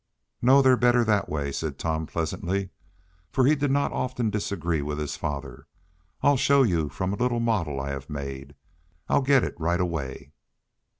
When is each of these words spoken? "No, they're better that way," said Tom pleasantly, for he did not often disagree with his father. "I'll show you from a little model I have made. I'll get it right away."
"No, 0.41 0.63
they're 0.63 0.77
better 0.77 1.03
that 1.03 1.29
way," 1.29 1.51
said 1.51 1.77
Tom 1.77 2.07
pleasantly, 2.07 2.71
for 3.29 3.45
he 3.45 3.53
did 3.53 3.69
not 3.69 3.91
often 3.93 4.31
disagree 4.31 4.81
with 4.81 4.97
his 4.97 5.15
father. 5.15 5.67
"I'll 6.23 6.37
show 6.37 6.63
you 6.63 6.89
from 6.89 7.13
a 7.13 7.17
little 7.17 7.39
model 7.39 7.79
I 7.79 7.89
have 7.91 8.09
made. 8.09 8.55
I'll 9.09 9.21
get 9.21 9.43
it 9.43 9.53
right 9.59 9.79
away." 9.79 10.31